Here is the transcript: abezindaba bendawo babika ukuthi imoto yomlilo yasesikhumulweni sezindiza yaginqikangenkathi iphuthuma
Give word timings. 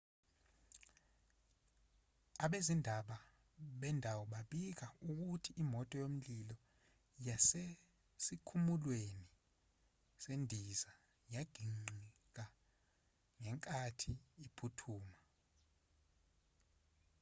abezindaba 2.45 3.15
bendawo 3.81 4.23
babika 4.33 4.85
ukuthi 5.09 5.51
imoto 5.63 5.95
yomlilo 6.03 6.57
yasesikhumulweni 7.27 9.27
sezindiza 10.23 10.91
yaginqikangenkathi 11.33 14.11
iphuthuma 14.45 15.17